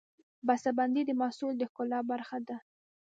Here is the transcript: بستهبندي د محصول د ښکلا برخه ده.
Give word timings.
بستهبندي 0.47 1.01
د 1.05 1.11
محصول 1.21 1.53
د 1.57 1.63
ښکلا 1.69 1.99
برخه 2.11 2.37
ده. 2.47 2.57